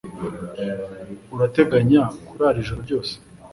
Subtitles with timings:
[1.33, 3.13] Urateganya kurara ijoro ryose?